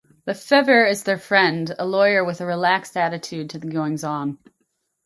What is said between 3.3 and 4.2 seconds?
to the goings